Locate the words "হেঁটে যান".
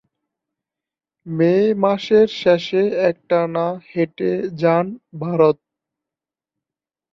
3.89-4.85